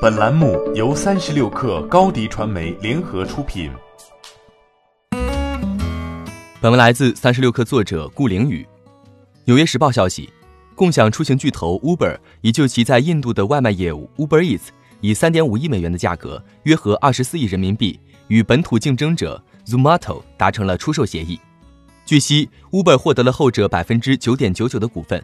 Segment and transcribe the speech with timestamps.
[0.00, 3.70] 本栏目由三十六氪高低传媒联合出品。
[6.58, 8.66] 本文来自三十六氪作者顾凌宇。
[9.44, 10.32] 纽约时报消息，
[10.74, 14.68] 共享出行巨头 Uber 已就其在印度的外卖业务 Uber Eats
[15.02, 21.38] 以三点五亿美元的价格，约合二十四亿人民币，与本土竞争者 Zomato 达成了出售协议。
[22.06, 25.22] 据悉，Uber 获得了后者百分之九点九九的股份。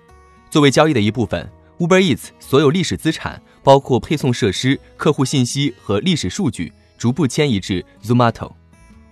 [0.50, 8.52] 作为交易的一部分，Uber Eats 所有历史资产，包括配送设施、客户信息和历史数据，逐步迁移至 Zomato。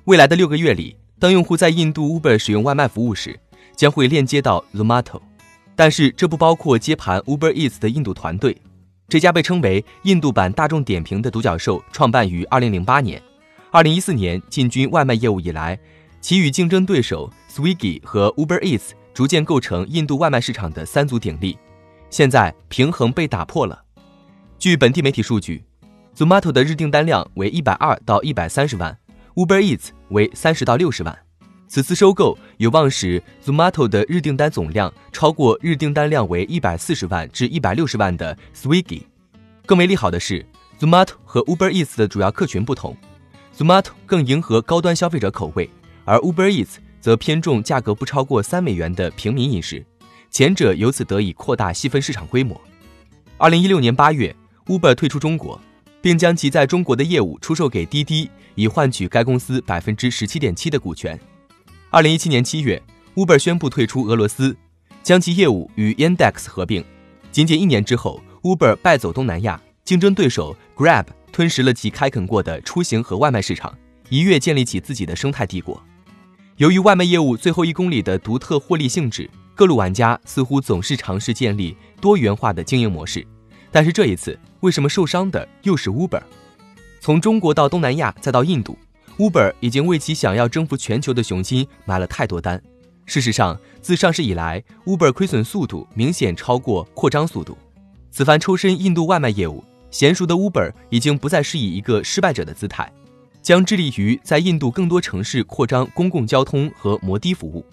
[0.05, 3.39] 未来的六个月里，当用户在印度 Uber 使用外卖服务时，
[3.75, 5.21] 将会链接到 Zomato，
[5.75, 8.57] 但是这不包括接盘 Uber Eats 的印度团队。
[9.09, 13.23] 这家被称为印度版大众点评的独角兽，创办于2008年
[13.73, 15.79] ，2014年进军外卖业务以来，
[16.21, 21.57] 其与竞争对手 Swiggy 和 Uber Eats 逐渐构成印度外卖市场的三足鼎立。
[22.15, 23.83] 现在平衡被打破了。
[24.57, 25.65] 据本地媒体数据
[26.15, 28.97] ，Zomato 的日订单量为120到130万
[29.35, 31.19] ，Uber Eats 为30到60万。
[31.67, 39.03] 此次收购有望使 Zomato 的日订单总量超过日订单量为一百四十万至一百六十万的 Swiggy。
[39.67, 40.47] 更为利好的是
[40.79, 42.97] ，Zomato 和 Uber Eats 的主要客群不同
[43.59, 45.69] ，Zomato 更迎合高端消费者口味，
[46.05, 49.85] 而 Uber Eats 则偏重价格不超过三美元的平民饮食。
[50.35, 52.61] 前者由此得以扩大细分市场规模。
[53.39, 54.35] 二零一六年八月
[54.67, 55.61] ，Uber 退出中国，
[56.03, 61.17] 并将其在中国的业务出售给滴滴，以换取该公司百分之十七点七的股权。
[61.89, 62.83] 二零一七年七月
[63.15, 64.57] ，Uber 宣布退出俄罗斯，
[65.05, 66.85] 将其业务与 Yandex 合并。
[67.31, 73.73] 仅仅一年之后，Uber 败走东南亚，竞争对手 Grab 吞食了其开垦过的出行和外卖市场，
[74.09, 75.81] 一跃建立起自己的生态帝国。
[76.57, 83.27] 由于外卖业务最后一公里的独特获利性质，各路玩家似乎总是尝试建立多元化的经营模式。
[83.71, 86.23] 但是这一次，为什么受伤的又是 Uber？
[87.01, 88.77] 从中国到东南亚，再到印度。
[89.19, 92.61] Uber 已经为其想要征服全球的雄心买了太多单。
[93.07, 97.57] 事实上，自上市以来，Uber 亏损速度明显超过扩张速度。
[98.11, 102.91] 此番抽身印度外卖业务，娴熟的 Uber 已经不再是以一个失败者的姿态，
[103.43, 107.65] 将致力于在印度更多城市扩张公共交通和摩的服务。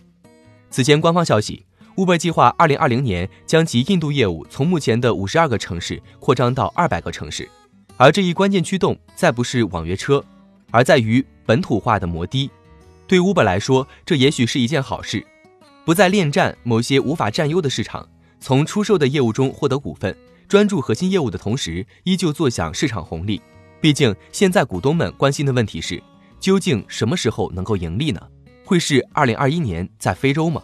[0.70, 1.66] 此前，官方消息
[1.96, 7.50] ，Uber 计划2020年将其印度业务从目前的52个城市扩张到200个城市，
[7.98, 10.24] 而这一关键驱动再不是网约车。
[10.72, 12.50] 而在于本土化的摩的，
[13.06, 15.26] 对 Uber 来说，这也许是一件好事，
[15.84, 18.08] 不再恋战某些无法占优的市场，
[18.40, 20.16] 从出售的业务中获得股份，
[20.48, 23.42] 专注核心业务的同时，依旧坐享市场红利。
[23.82, 26.02] 毕竟，现在股东们关心的问题是，
[26.40, 28.22] 究竟什么时候能够盈利呢？
[28.64, 30.64] 会是二零二一年在非洲吗？